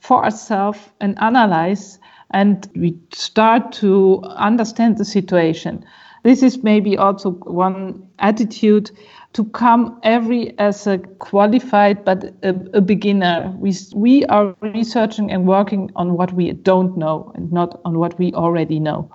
for 0.00 0.24
ourselves 0.24 0.80
and 1.00 1.18
analyze 1.20 1.98
and 2.30 2.68
we 2.74 2.98
start 3.12 3.72
to 3.72 4.22
understand 4.24 4.98
the 4.98 5.04
situation. 5.04 5.84
This 6.22 6.42
is 6.42 6.62
maybe 6.62 6.96
also 6.96 7.30
one 7.30 8.08
attitude 8.18 8.90
to 9.32 9.44
come 9.46 9.98
every 10.02 10.56
as 10.58 10.86
a 10.86 10.98
qualified 10.98 12.04
but 12.04 12.24
a, 12.42 12.50
a, 12.74 12.80
beginner 12.80 13.54
we 13.58 13.72
we 13.94 14.24
are 14.26 14.54
researching 14.60 15.30
and 15.30 15.46
working 15.46 15.90
on 15.96 16.14
what 16.14 16.32
we 16.34 16.52
don't 16.52 16.96
know 16.96 17.32
and 17.34 17.50
not 17.52 17.80
on 17.84 17.98
what 17.98 18.18
we 18.18 18.32
already 18.34 18.78
know 18.78 19.10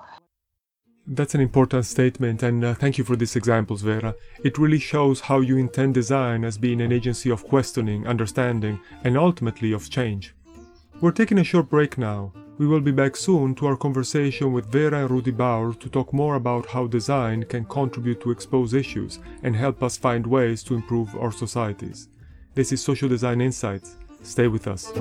that's 1.09 1.33
an 1.33 1.39
important 1.39 1.85
statement, 1.85 2.43
and 2.43 2.65
uh, 2.65 2.73
thank 2.73 2.97
you 2.97 3.05
for 3.05 3.15
these 3.15 3.37
examples, 3.37 3.81
Vera. 3.81 4.13
It 4.43 4.57
really 4.57 4.77
shows 4.77 5.21
how 5.21 5.39
you 5.39 5.57
intend 5.57 5.93
design 5.93 6.43
as 6.43 6.57
being 6.57 6.81
an 6.81 6.91
agency 6.91 7.29
of 7.29 7.47
questioning, 7.47 8.05
understanding, 8.05 8.81
and 9.05 9.17
ultimately 9.17 9.71
of 9.71 9.89
change. 9.89 10.35
We're 10.99 11.11
taking 11.11 11.37
a 11.37 11.45
short 11.45 11.69
break 11.69 11.97
now. 11.97 12.33
We 12.57 12.65
will 12.65 12.81
be 12.81 12.91
back 12.91 13.15
soon 13.15 13.53
to 13.55 13.67
our 13.67 13.77
conversation 13.77 14.51
with 14.51 14.71
Vera 14.71 15.01
and 15.01 15.09
Ruedi 15.11 15.35
Baur 15.35 15.73
to 15.75 15.89
talk 15.89 16.11
more 16.11 16.33
about 16.35 16.65
how 16.65 16.87
design 16.87 17.43
can 17.43 17.65
contribute 17.65 18.19
to 18.21 18.31
expose 18.31 18.73
issues 18.73 19.19
and 19.43 19.55
help 19.55 19.83
us 19.83 19.95
find 19.95 20.25
ways 20.25 20.63
to 20.63 20.73
improve 20.73 21.15
our 21.17 21.31
societies. 21.31 22.09
This 22.55 22.71
is 22.71 22.83
Social 22.83 23.07
Design 23.07 23.41
Insights. 23.41 23.97
Stay 24.23 24.47
with 24.47 24.67
us. 24.67 24.91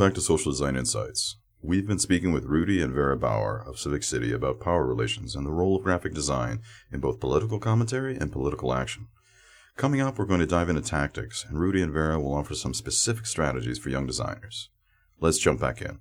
Back 0.00 0.14
to 0.14 0.22
Social 0.22 0.50
Design 0.50 0.76
Insights. 0.76 1.36
We've 1.60 1.86
been 1.86 1.98
speaking 1.98 2.32
with 2.32 2.48
Ruedi 2.48 2.82
and 2.82 2.90
Vera 2.90 3.18
Baur 3.18 3.62
of 3.66 3.78
Civic 3.78 4.02
City 4.02 4.32
about 4.32 4.58
power 4.58 4.86
relations 4.86 5.36
and 5.36 5.44
the 5.44 5.50
role 5.50 5.76
of 5.76 5.82
graphic 5.82 6.14
design 6.14 6.62
in 6.90 7.00
both 7.00 7.20
political 7.20 7.58
commentary 7.58 8.16
and 8.16 8.32
political 8.32 8.72
action. 8.72 9.08
Coming 9.76 10.00
up, 10.00 10.18
we're 10.18 10.24
going 10.24 10.40
to 10.40 10.46
dive 10.46 10.70
into 10.70 10.80
tactics, 10.80 11.44
and 11.46 11.58
Ruedi 11.58 11.82
and 11.82 11.92
Vera 11.92 12.18
will 12.18 12.32
offer 12.32 12.54
some 12.54 12.72
specific 12.72 13.26
strategies 13.26 13.76
for 13.78 13.90
young 13.90 14.06
designers. 14.06 14.70
Let's 15.20 15.36
jump 15.36 15.60
back 15.60 15.82
in. 15.82 16.00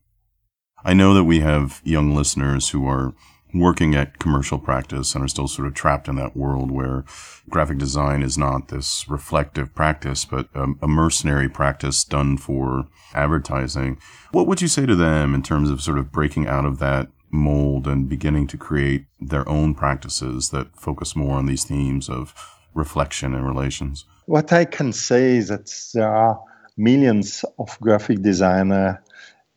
I 0.81 0.93
know 0.93 1.13
that 1.13 1.25
we 1.25 1.41
have 1.41 1.81
young 1.83 2.15
listeners 2.15 2.69
who 2.69 2.87
are 2.87 3.13
working 3.53 3.95
at 3.95 4.19
commercial 4.19 4.59
practice 4.59 5.15
and 5.15 5.23
are 5.23 5.27
still 5.27 5.47
sort 5.47 5.67
of 5.67 5.73
trapped 5.73 6.07
in 6.07 6.15
that 6.15 6.37
world 6.37 6.71
where 6.71 7.03
graphic 7.49 7.77
design 7.77 8.21
is 8.21 8.37
not 8.37 8.67
this 8.67 9.05
reflective 9.09 9.73
practice, 9.73 10.25
but 10.25 10.47
a, 10.53 10.67
a, 10.81 10.87
mercenary 10.87 11.49
practice 11.49 12.03
done 12.03 12.37
for 12.37 12.85
advertising. 13.13 13.97
What 14.31 14.47
would 14.47 14.61
you 14.61 14.67
say 14.67 14.85
to 14.85 14.95
them 14.95 15.33
in 15.33 15.41
terms 15.41 15.69
of 15.69 15.81
sort 15.81 15.97
of 15.97 16.11
breaking 16.11 16.47
out 16.47 16.65
of 16.65 16.79
that 16.79 17.07
mold 17.31 17.87
and 17.87 18.09
beginning 18.09 18.47
to 18.47 18.57
create 18.57 19.05
their 19.19 19.47
own 19.47 19.73
practices 19.73 20.49
that 20.49 20.75
focus 20.75 21.15
more 21.15 21.37
on 21.37 21.45
these 21.45 21.63
themes 21.63 22.09
of 22.09 22.33
reflection 22.73 23.33
and 23.33 23.47
relations? 23.47 24.05
What 24.25 24.53
I 24.53 24.65
can 24.65 24.93
say 24.93 25.37
is 25.37 25.47
that 25.47 25.71
there 25.93 26.07
are 26.07 26.39
millions 26.77 27.43
of 27.57 27.77
graphic 27.81 28.21
designers 28.21 28.95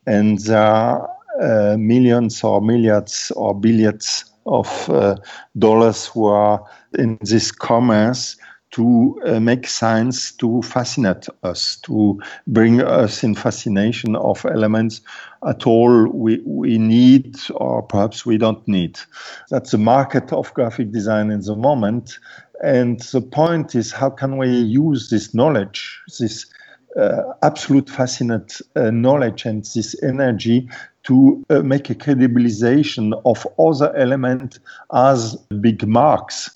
and 0.05 0.39
there 0.39 0.61
are 0.61 1.09
uh, 1.41 1.75
millions 1.77 2.43
or 2.43 2.61
milliards 2.61 3.31
or 3.35 3.53
billions 3.53 4.25
of 4.45 4.89
uh, 4.89 5.15
dollars 5.57 6.07
who 6.07 6.25
are 6.25 6.63
in 6.97 7.17
this 7.21 7.51
commerce 7.51 8.37
to 8.73 9.21
uh, 9.27 9.39
make 9.39 9.67
science 9.67 10.31
to 10.31 10.61
fascinate 10.63 11.27
us, 11.43 11.75
to 11.83 12.19
bring 12.47 12.81
us 12.81 13.23
in 13.23 13.35
fascination 13.35 14.15
of 14.15 14.43
elements 14.45 15.01
at 15.47 15.67
all 15.67 16.07
we, 16.07 16.41
we 16.43 16.79
need 16.79 17.37
or 17.53 17.83
perhaps 17.83 18.25
we 18.25 18.35
don't 18.37 18.67
need. 18.67 18.99
That's 19.51 19.71
the 19.71 19.77
market 19.77 20.33
of 20.33 20.53
graphic 20.55 20.91
design 20.91 21.29
in 21.29 21.41
the 21.41 21.55
moment. 21.55 22.17
And 22.63 22.99
the 22.99 23.21
point 23.21 23.75
is, 23.75 23.91
how 23.91 24.09
can 24.09 24.37
we 24.37 24.49
use 24.49 25.09
this 25.09 25.35
knowledge, 25.35 26.01
this 26.19 26.47
uh, 26.97 27.33
absolute 27.41 27.89
fascinate 27.89 28.61
uh, 28.75 28.91
knowledge 28.91 29.45
and 29.45 29.65
this 29.73 29.95
energy 30.03 30.69
to 31.03 31.43
uh, 31.49 31.61
make 31.61 31.89
a 31.89 31.95
credibilization 31.95 33.19
of 33.25 33.45
other 33.59 33.95
elements 33.95 34.59
as 34.93 35.35
big 35.59 35.85
marks, 35.87 36.49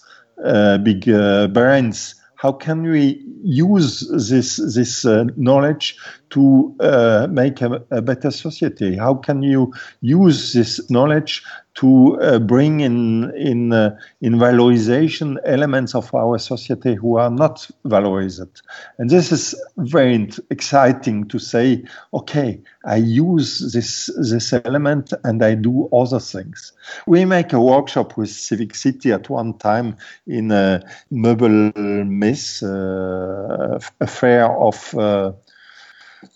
uh, 0.45 0.77
big 0.77 1.09
uh, 1.09 1.47
brands. 1.47 2.15
How 2.35 2.51
can 2.51 2.83
we 2.83 3.23
use 3.43 4.07
this 4.29 4.57
this 4.57 5.05
uh, 5.05 5.25
knowledge 5.35 5.97
to 6.29 6.75
uh, 6.79 7.27
make 7.29 7.61
a, 7.61 7.83
a, 7.91 8.01
better 8.01 8.31
society? 8.31 8.97
How 8.97 9.15
can 9.15 9.43
you 9.43 9.73
use 10.01 10.53
this 10.53 10.89
knowledge 10.89 11.43
to 11.77 12.19
uh, 12.21 12.39
bring 12.39 12.79
in 12.79 13.31
in 13.35 13.71
uh, 13.71 13.95
in 14.21 14.33
valorization 14.33 15.37
elements 15.45 15.93
of 15.93 16.13
our 16.15 16.39
society 16.39 16.95
who 16.95 17.17
are 17.17 17.29
not 17.29 17.69
valorized. 17.85 18.61
And 18.97 19.11
this 19.11 19.31
is 19.31 19.55
very 19.77 20.27
exciting 20.49 21.27
to 21.27 21.37
say, 21.37 21.83
okay, 22.15 22.59
I 22.83 22.95
use 22.95 23.71
this 23.73 24.09
this 24.17 24.53
element 24.53 25.13
and 25.23 25.43
I 25.43 25.53
do 25.53 25.87
other 25.93 26.19
things. 26.19 26.73
We 27.05 27.25
make 27.25 27.53
a 27.53 27.61
workshop 27.61 28.17
with 28.17 28.31
Civic 28.31 28.73
City 28.73 29.11
at 29.11 29.29
one 29.29 29.53
time 29.59 29.97
in 30.25 30.51
a 30.51 30.81
Meuble 31.11 31.71
Miss, 32.07 32.63
uh, 32.63 33.79
a 33.99 34.07
fair 34.07 34.51
of 34.51 34.95
uh, 34.97 35.31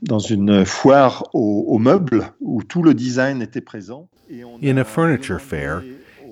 dans 0.01 0.19
une 0.19 0.65
foire 0.65 1.27
aux, 1.33 1.65
aux, 1.67 1.79
meubles 1.79 2.31
où 2.39 2.63
tout 2.63 2.83
le 2.83 2.93
design 2.93 3.41
était 3.41 3.61
présent. 3.61 4.07
In 4.61 4.77
a 4.77 4.85
furniture 4.85 5.41
fair 5.41 5.83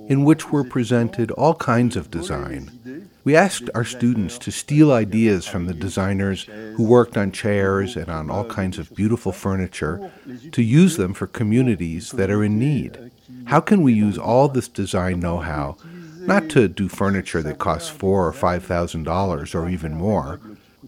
in 0.10 0.24
which 0.24 0.52
were 0.52 0.64
presented 0.64 1.32
all 1.32 1.54
kinds 1.54 1.96
of 1.96 2.10
design. 2.10 3.08
We 3.24 3.36
asked 3.36 3.70
our 3.76 3.84
students 3.84 4.40
to 4.40 4.52
steal 4.52 4.92
ideas 4.92 5.46
from 5.46 5.68
the 5.68 5.74
designers 5.74 6.46
who 6.76 6.84
worked 6.84 7.16
on 7.16 7.32
chairs 7.32 7.96
and 7.96 8.10
on 8.10 8.32
all 8.32 8.46
kinds 8.46 8.80
of 8.80 8.96
beautiful 8.96 9.32
furniture 9.32 10.12
to 10.52 10.64
use 10.64 10.98
them 10.98 11.14
for 11.14 11.28
communities 11.28 12.12
that 12.12 12.32
are 12.32 12.44
in 12.44 12.58
need. 12.58 13.12
How 13.46 13.60
can 13.60 13.84
we 13.84 13.94
use 13.94 14.18
all 14.18 14.48
this 14.48 14.68
design 14.68 15.20
know-how 15.20 15.78
not 16.22 16.50
to 16.50 16.68
do 16.68 16.90
furniture 16.90 17.44
that 17.44 17.60
costs 17.60 17.90
four 17.90 18.28
or 18.28 18.34
five 18.34 18.64
thousand 18.64 19.04
dollars 19.04 19.54
or 19.54 19.70
even 19.70 19.94
more, 19.94 20.40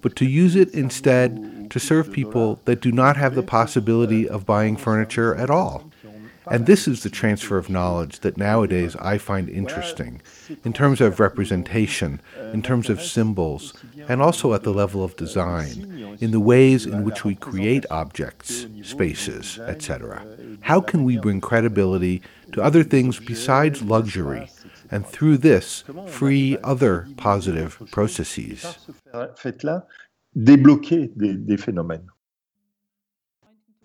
but 0.02 0.16
to 0.16 0.26
use 0.26 0.56
it 0.56 0.74
instead 0.74 1.51
to 1.72 1.80
serve 1.80 2.12
people 2.12 2.60
that 2.66 2.82
do 2.82 2.92
not 2.92 3.18
have 3.18 3.34
the 3.34 3.42
possibility 3.42 4.30
of 4.30 4.46
buying 4.46 4.78
furniture 4.78 5.34
at 5.36 5.50
all. 5.50 5.90
And 6.48 6.66
this 6.66 6.88
is 6.88 7.04
the 7.04 7.10
transfer 7.10 7.58
of 7.58 7.70
knowledge 7.70 8.20
that 8.22 8.36
nowadays 8.36 8.96
I 8.98 9.18
find 9.18 9.48
interesting 9.48 10.22
in 10.66 10.74
terms 10.74 11.00
of 11.00 11.20
representation, 11.20 12.20
in 12.52 12.62
terms 12.62 12.90
of 12.90 13.02
symbols, 13.02 13.74
and 14.10 14.22
also 14.22 14.54
at 14.54 14.64
the 14.64 14.74
level 14.74 15.04
of 15.04 15.16
design, 15.16 16.18
in 16.20 16.32
the 16.32 16.40
ways 16.40 16.86
in 16.86 17.06
which 17.06 17.24
we 17.24 17.36
create 17.36 17.86
objects, 17.90 18.68
spaces, 18.82 19.60
etc. 19.60 20.26
How 20.62 20.82
can 20.82 21.06
we 21.06 21.18
bring 21.18 21.40
credibility 21.40 22.22
to 22.52 22.62
other 22.62 22.84
things 22.84 23.20
besides 23.20 23.82
luxury, 23.82 24.50
and 24.90 25.06
through 25.06 25.38
this 25.38 25.86
free 26.08 26.58
other 26.64 27.08
positive 27.16 27.82
processes? 27.92 28.78
Débloquer 30.36 31.12
des, 31.16 31.36
des 31.36 31.58
phénomènes. 31.58 32.08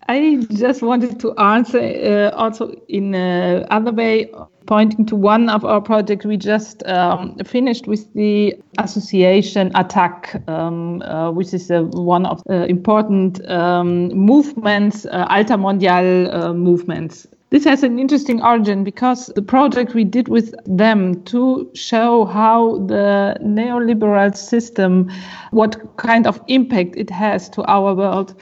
I 0.09 0.45
just 0.51 0.81
wanted 0.81 1.19
to 1.19 1.33
answer 1.37 1.79
uh, 1.79 2.29
also 2.35 2.71
in 2.87 3.13
another 3.13 3.91
way, 3.91 4.31
pointing 4.65 5.05
to 5.07 5.17
one 5.17 5.49
of 5.49 5.65
our 5.65 5.81
projects 5.81 6.25
we 6.25 6.37
just 6.37 6.81
um, 6.87 7.35
finished 7.45 7.87
with 7.87 8.13
the 8.13 8.55
association 8.77 9.71
ATTAC, 9.73 10.47
um, 10.47 11.01
uh, 11.01 11.31
which 11.31 11.53
is 11.53 11.69
uh, 11.69 11.81
one 11.91 12.25
of 12.25 12.41
the 12.45 12.65
important 12.67 13.45
um, 13.49 14.07
movements, 14.09 15.05
uh, 15.07 15.27
Altermondial 15.27 16.33
uh, 16.33 16.53
movements 16.53 17.27
this 17.49 17.63
has 17.63 17.83
an 17.83 17.97
interesting 17.97 18.41
origin 18.41 18.83
because 18.83 19.27
the 19.27 19.41
project 19.41 19.93
we 19.93 20.03
did 20.03 20.27
with 20.27 20.53
them 20.65 21.23
to 21.23 21.69
show 21.73 22.25
how 22.25 22.79
the 22.87 23.37
neoliberal 23.41 24.35
system, 24.35 25.09
what 25.51 25.95
kind 25.95 26.27
of 26.27 26.41
impact 26.47 26.95
it 26.97 27.09
has 27.09 27.47
to 27.49 27.63
our 27.63 27.95
world, 27.95 28.35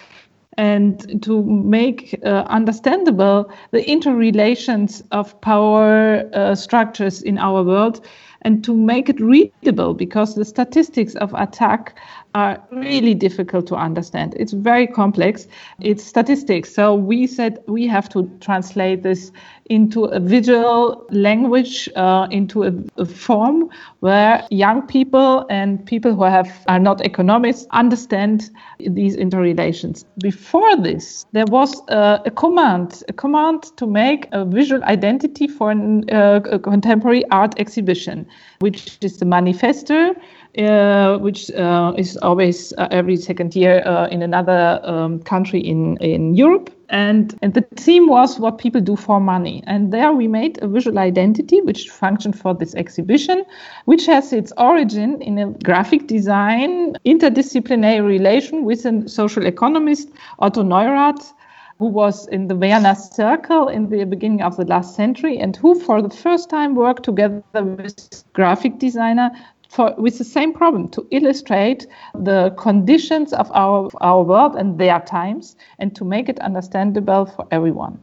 and 0.58 1.22
to 1.22 1.44
make 1.44 2.20
uh, 2.24 2.46
understandable 2.48 3.52
the 3.72 3.88
interrelations 3.90 5.04
of 5.12 5.40
power 5.42 6.28
uh, 6.34 6.56
structures 6.56 7.22
in 7.22 7.38
our 7.38 7.64
world 7.64 8.06
and 8.42 8.64
to 8.64 8.76
make 8.76 9.10
it 9.10 9.20
readable 9.20 9.94
because 9.94 10.36
the 10.36 10.46
statistics 10.46 11.16
of 11.16 11.32
ATTAC 11.32 11.90
are 12.36 12.62
really 12.70 13.14
difficult 13.14 13.66
to 13.66 13.76
understand. 13.76 14.36
It's 14.38 14.52
very 14.52 14.86
complex. 14.86 15.48
It's 15.80 16.04
statistics. 16.04 16.76
So 16.76 16.94
we 16.94 17.28
said 17.28 17.64
we 17.68 17.88
have 17.88 18.10
to 18.10 18.30
translate 18.42 19.04
this 19.04 19.32
into 19.70 20.04
a 20.04 20.20
visual 20.20 21.08
language, 21.10 21.90
uh, 21.96 22.28
into 22.30 22.64
a, 22.64 22.74
a, 22.98 23.06
form 23.06 23.70
where 24.02 24.46
young 24.52 24.86
people 24.86 25.46
and 25.50 25.84
people 25.86 26.14
who 26.14 26.24
have 26.24 26.52
are 26.68 26.78
not 26.78 27.04
economists 27.04 27.66
understand 27.72 28.52
these 28.80 29.16
interrelations. 29.16 30.06
Before 30.22 30.76
this, 30.78 31.26
there 31.32 31.46
was 31.48 31.82
a 31.88 32.32
command, 32.36 33.02
a 33.08 33.14
command 33.14 33.64
to 33.78 33.88
make 33.88 34.28
a 34.34 34.46
visual 34.46 34.84
identity 34.84 35.48
for 35.48 35.72
an, 35.72 36.08
uh, 36.12 36.42
a 36.52 36.60
contemporary 36.60 37.24
art 37.32 37.56
exhibition, 37.58 38.28
which 38.60 38.98
is 39.02 39.18
the 39.18 39.26
Manifesta 39.26 40.16
uh, 40.58 41.18
which 41.18 41.52
uh, 41.52 41.94
is 41.98 42.18
always 42.18 42.74
uh, 42.78 42.88
every 42.92 43.18
second 43.18 43.56
year 43.56 43.84
uh, 43.86 44.08
in 44.08 44.22
another 44.22 44.80
um, 44.84 45.20
country 45.24 45.60
in, 45.60 45.98
in 45.98 46.34
Europe. 46.34 46.70
And, 46.90 47.38
and 47.42 47.54
the 47.54 47.62
theme 47.76 48.08
was 48.08 48.40
what 48.40 48.58
people 48.58 48.80
do 48.80 48.96
for 48.96 49.20
money. 49.20 49.64
And 49.66 49.92
there 49.92 50.14
we 50.14 50.28
made 50.28 50.62
a 50.62 50.68
visual 50.68 51.00
identity 51.00 51.60
which 51.62 51.90
functioned 51.90 52.40
for 52.40 52.54
this 52.54 52.76
exhibition, 52.76 53.44
which 53.86 54.06
has 54.06 54.32
its 54.32 54.54
origin 54.58 55.22
in 55.22 55.38
a 55.40 55.52
graphic 55.64 56.08
design 56.08 56.96
interdisciplinary 57.06 58.06
relation 58.06 58.64
with 58.64 58.86
a 58.86 59.10
social 59.10 59.46
economist, 59.46 60.10
Otto 60.40 60.64
Neurath, 60.64 61.34
who 61.80 61.88
was 61.88 62.28
in 62.30 62.48
the 62.48 62.56
Vienna 62.56 62.96
Circle 62.96 63.68
in 63.68 63.90
the 63.90 64.06
beginning 64.06 64.42
of 64.42 64.56
the 64.56 64.66
last 64.66 64.96
century 64.96 65.38
and 65.38 65.58
who, 65.58 65.78
for 65.78 66.02
the 66.02 66.10
first 66.10 66.50
time, 66.50 66.74
worked 66.76 67.04
together 67.04 67.44
with 67.54 68.24
graphic 68.32 68.80
designer 68.80 69.30
for, 69.70 69.94
with 69.98 70.18
the 70.18 70.24
same 70.24 70.54
problem 70.54 70.88
to 70.90 71.08
illustrate 71.12 71.88
the 72.14 72.54
conditions 72.58 73.34
of 73.34 73.52
our, 73.54 73.90
our 74.02 74.24
world 74.24 74.56
and 74.56 74.80
their 74.80 75.00
times 75.02 75.56
and 75.80 75.96
to 75.96 76.06
make 76.06 76.30
it 76.30 76.40
understandable 76.40 77.26
for 77.26 77.48
everyone. 77.52 78.00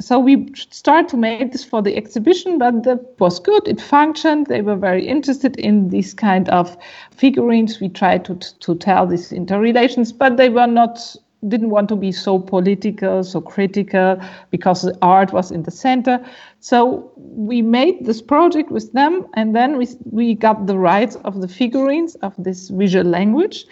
So 0.00 0.20
we 0.20 0.52
start 0.54 1.08
to 1.08 1.16
make 1.16 1.50
this 1.50 1.64
for 1.64 1.82
the 1.82 1.96
exhibition, 1.96 2.58
but 2.58 2.84
that 2.84 3.18
was 3.18 3.40
good. 3.40 3.66
It 3.66 3.80
functioned. 3.80 4.46
They 4.46 4.62
were 4.62 4.76
very 4.76 5.04
interested 5.04 5.56
in 5.56 5.88
these 5.88 6.14
kind 6.14 6.48
of 6.50 6.76
figurines. 7.10 7.80
We 7.80 7.88
tried 7.88 8.24
to, 8.26 8.36
to 8.36 8.76
tell 8.76 9.08
these 9.08 9.32
interrelations, 9.32 10.12
but 10.12 10.36
they 10.36 10.50
were 10.50 10.68
not 10.68 11.16
didn't 11.46 11.70
want 11.70 11.88
to 11.88 11.96
be 11.96 12.10
so 12.10 12.38
political, 12.38 13.22
so 13.22 13.40
critical, 13.40 14.20
because 14.50 14.82
the 14.82 14.98
art 15.02 15.32
was 15.32 15.52
in 15.52 15.62
the 15.62 15.70
center. 15.70 16.24
So 16.60 17.12
we 17.16 17.62
made 17.62 18.04
this 18.04 18.20
project 18.20 18.70
with 18.70 18.92
them, 18.92 19.26
and 19.34 19.54
then 19.54 19.78
we, 19.78 19.86
we 20.10 20.34
got 20.34 20.66
the 20.66 20.76
rights 20.76 21.16
of 21.24 21.40
the 21.40 21.48
figurines 21.48 22.16
of 22.16 22.34
this 22.38 22.70
visual 22.70 23.06
language. 23.06 23.66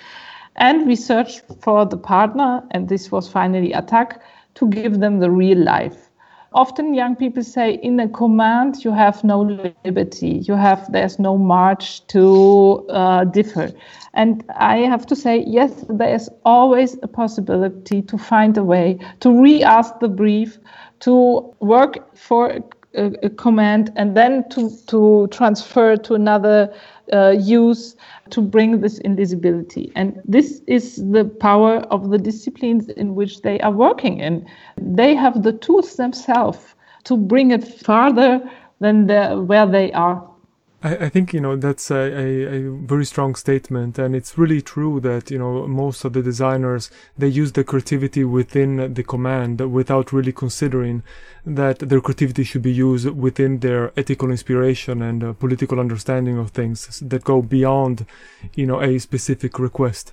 And 0.55 0.87
we 0.87 0.97
searched 0.97 1.43
for 1.61 1.85
the 1.85 1.99
partner, 1.99 2.63
and 2.71 2.89
this 2.89 3.11
was 3.11 3.29
finally 3.29 3.73
ATTAC, 3.73 4.21
to 4.55 4.69
give 4.69 5.01
them 5.01 5.19
the 5.19 5.31
real 5.31 5.59
life 5.59 6.06
often 6.53 6.95
young 6.95 7.17
people 7.17 7.43
say 7.43 7.75
in 7.75 7.99
a 8.01 8.09
command 8.09 8.85
you 8.85 8.91
have 8.91 9.23
no 9.25 9.41
liberty 9.85 10.43
you 10.49 10.55
have 10.55 10.91
there's 10.93 11.19
no 11.19 11.37
march 11.37 12.07
to 12.07 12.87
uh, 12.89 13.25
differ. 13.25 13.71
And 14.15 14.45
i 14.57 14.79
have 14.79 15.07
to 15.07 15.17
say 15.17 15.45
yes 15.47 15.85
there 15.89 16.15
is 16.15 16.31
always 16.45 16.97
a 17.03 17.09
possibility 17.09 18.03
to 18.03 18.19
find 18.19 18.57
a 18.57 18.65
way 18.65 18.99
to 19.21 19.43
re-ask 19.43 19.99
the 20.01 20.09
brief 20.09 20.59
to 21.01 21.55
work 21.61 22.17
for 22.17 22.59
a, 22.97 23.13
a 23.23 23.31
command 23.31 23.93
and 23.97 24.17
then 24.17 24.49
to, 24.51 24.71
to 24.87 25.29
transfer 25.29 25.97
to 25.97 26.15
another 26.15 26.73
uh, 27.13 27.31
use 27.31 27.97
to 28.31 28.41
bring 28.41 28.81
this 28.81 28.99
invisibility. 28.99 29.93
And 29.95 30.21
this 30.25 30.63
is 30.67 30.97
the 30.97 31.25
power 31.25 31.79
of 31.91 32.11
the 32.11 32.19
disciplines 32.19 32.89
in 32.89 33.15
which 33.15 33.43
they 33.43 33.61
are 33.61 33.71
working 33.71 34.19
in. 34.21 34.47
They 34.77 35.15
have 35.15 35.43
the 35.43 35.53
tools 35.53 35.97
themselves 35.97 36.75
to 37.05 37.17
bring 37.17 37.53
it 37.53 37.65
farther 37.65 38.41
than 38.81 39.07
the, 39.07 39.43
where 39.47 39.67
they 39.67 39.93
are. 39.93 40.29
I, 40.87 41.09
think 41.09 41.33
you 41.33 41.41
know 41.41 41.57
that's 41.57 41.91
a, 41.91 41.97
a, 41.97 42.57
a, 42.57 42.71
very 42.71 43.05
strong 43.05 43.35
statement, 43.35 43.99
and 43.99 44.15
it's 44.15 44.39
really 44.39 44.63
true 44.63 45.01
that 45.01 45.31
you 45.31 45.39
know 45.39 45.67
most 45.67 46.05
of 46.05 46.13
the 46.13 46.23
designers 46.23 46.91
they 47.19 47.29
use 47.29 47.53
the 47.53 47.65
creativity 47.65 48.25
within 48.25 48.95
the 48.95 49.03
command 49.03 49.61
without 49.73 50.13
really 50.13 50.33
considering 50.33 51.03
that 51.45 51.81
their 51.81 52.01
creativity 52.01 52.45
should 52.45 52.63
be 52.63 52.73
used 52.73 53.09
within 53.11 53.59
their 53.61 53.93
ethical 53.97 54.31
inspiration 54.31 55.03
and 55.03 55.25
uh, 55.25 55.33
political 55.33 55.81
understanding 55.81 56.39
of 56.39 56.51
things 56.51 57.01
that 57.01 57.25
go 57.25 57.43
beyond 57.43 58.07
you 58.55 58.67
know 58.67 58.81
a 58.81 58.99
specific 58.99 59.59
request. 59.59 60.13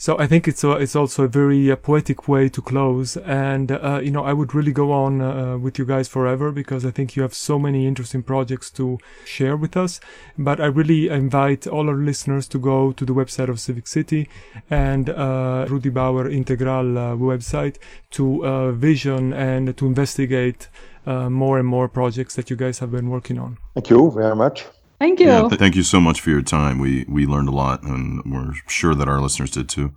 So 0.00 0.16
I 0.16 0.28
think 0.28 0.46
it's 0.46 0.62
a, 0.62 0.70
it's 0.76 0.94
also 0.94 1.24
a 1.24 1.28
very 1.28 1.72
uh, 1.72 1.74
poetic 1.74 2.28
way 2.28 2.48
to 2.50 2.62
close. 2.62 3.16
And, 3.16 3.72
uh, 3.72 3.98
you 4.00 4.12
know, 4.12 4.22
I 4.22 4.32
would 4.32 4.54
really 4.54 4.70
go 4.70 4.92
on 4.92 5.20
uh, 5.20 5.58
with 5.58 5.76
you 5.76 5.84
guys 5.84 6.06
forever 6.06 6.52
because 6.52 6.86
I 6.86 6.92
think 6.92 7.16
you 7.16 7.22
have 7.22 7.34
so 7.34 7.58
many 7.58 7.84
interesting 7.84 8.22
projects 8.22 8.70
to 8.78 9.00
share 9.24 9.56
with 9.56 9.76
us. 9.76 9.98
But 10.38 10.60
I 10.60 10.66
really 10.66 11.08
invite 11.08 11.66
all 11.66 11.88
our 11.88 11.96
listeners 11.96 12.46
to 12.48 12.60
go 12.60 12.92
to 12.92 13.04
the 13.04 13.12
website 13.12 13.48
of 13.48 13.58
Civic 13.58 13.88
City 13.88 14.28
and 14.70 15.10
uh, 15.10 15.66
Ruedi 15.68 15.92
Baur 15.92 16.28
Integral 16.28 16.96
uh, 16.96 17.16
website 17.16 17.78
to 18.12 18.46
uh, 18.46 18.70
vision 18.70 19.32
and 19.32 19.76
to 19.76 19.84
investigate 19.84 20.68
more 21.06 21.58
and 21.58 21.66
more 21.66 21.88
projects 21.88 22.36
that 22.36 22.50
you 22.50 22.56
guys 22.56 22.80
have 22.80 22.92
been 22.92 23.08
working 23.08 23.38
on. 23.38 23.56
Thank 23.74 23.88
you 23.88 24.12
very 24.12 24.36
much. 24.36 24.66
Thank 24.98 25.20
you. 25.20 25.28
Yeah, 25.28 25.48
th- 25.48 25.60
thank 25.60 25.76
you 25.76 25.84
so 25.84 26.00
much 26.00 26.20
for 26.20 26.30
your 26.30 26.42
time. 26.42 26.78
We 26.78 27.04
we 27.08 27.26
learned 27.26 27.48
a 27.48 27.52
lot, 27.52 27.82
and 27.82 28.22
we're 28.24 28.54
sure 28.66 28.94
that 28.94 29.08
our 29.08 29.20
listeners 29.20 29.52
did 29.52 29.68
too. 29.68 29.92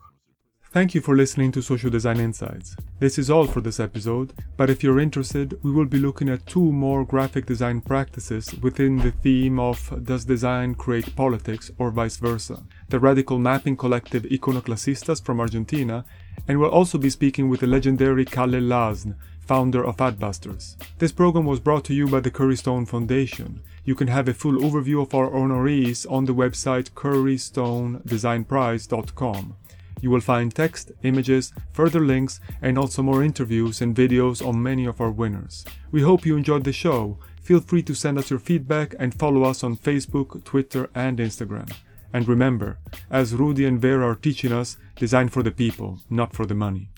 Thank 0.74 0.96
you 0.96 1.02
for 1.02 1.18
listening 1.18 1.52
to 1.52 1.62
Social 1.62 1.90
Design 1.90 2.18
Insights. 2.18 2.78
This 3.00 3.18
is 3.20 3.30
all 3.30 3.46
for 3.46 3.60
this 3.60 3.78
episode, 3.78 4.32
but 4.56 4.70
if 4.70 4.82
you're 4.82 5.02
interested, 5.02 5.60
we 5.64 5.72
will 5.72 5.86
be 5.86 5.98
looking 6.00 6.30
at 6.30 6.46
two 6.46 6.72
more 6.72 7.04
graphic 7.04 7.46
design 7.46 7.82
practices 7.82 8.54
within 8.62 8.96
the 8.96 9.12
theme 9.12 9.60
of 9.60 9.78
Does 10.06 10.24
Design 10.24 10.76
Create 10.76 11.14
Politics 11.14 11.72
or 11.78 11.92
Vice 11.92 12.16
Versa? 12.16 12.64
The 12.88 13.02
radical 13.02 13.38
mapping 13.38 13.76
collective 13.76 14.24
Iconoclasistas 14.24 15.22
from 15.26 15.42
Argentina, 15.42 16.06
and 16.47 16.60
we'll 16.60 16.69
also 16.69 16.97
be 16.97 17.10
speaking 17.10 17.49
with 17.49 17.60
the 17.60 17.67
legendary 17.67 18.23
Kalle 18.25 18.60
Lasn, 18.60 19.15
founder 19.39 19.86
of 19.86 19.97
Adbusters. 19.97 20.75
This 20.99 21.12
program 21.12 21.45
was 21.45 21.60
brought 21.60 21.84
to 21.86 21.93
you 21.93 22.08
by 22.08 22.21
the 22.21 22.32
Curry 22.32 22.56
Stone 22.56 22.86
Foundation. 22.86 23.62
You 23.84 23.95
can 23.95 24.08
have 24.08 24.27
a 24.27 24.34
full 24.34 24.54
overview 24.54 25.01
of 25.01 25.13
our 25.13 25.30
honorees 25.30 26.10
on 26.10 26.25
the 26.25 26.34
website 26.34 26.91
currystonedesignprize.com. 26.91 29.56
You 30.01 30.10
will 30.10 30.21
find 30.21 30.54
text, 30.54 30.91
images, 31.04 31.54
further 31.73 31.99
links, 31.99 32.39
and 32.62 32.77
also 32.77 33.04
more 33.04 33.23
interviews 33.23 33.82
and 33.82 33.95
videos 33.95 34.45
on 34.45 34.63
many 34.63 34.86
of 34.86 34.99
our 34.99 35.12
winners. 35.12 35.63
We 35.91 36.01
hope 36.01 36.25
you 36.25 36.38
enjoyed 36.38 36.63
the 36.63 36.73
show. 36.73 37.19
Feel 37.41 37.60
free 37.60 37.84
to 37.84 37.93
send 37.93 38.17
us 38.17 38.30
your 38.30 38.39
feedback 38.39 38.95
and 38.99 39.13
follow 39.13 39.43
us 39.43 39.63
on 39.63 39.77
Facebook, 39.77 40.43
Twitter, 40.43 40.89
and 40.95 41.19
Instagram. 41.19 41.71
And 42.13 42.28
remember, 42.28 42.78
as 43.10 43.34
Ruedi 43.34 43.67
and 43.67 43.80
Vera 43.80 44.10
are 44.10 44.15
teaching 44.15 44.52
us, 44.52 44.78
design 44.95 45.30
for 45.30 45.43
the 45.43 45.52
people, 45.52 46.00
not 46.10 46.34
for 46.34 46.45
the 46.45 46.56
money. 46.56 46.89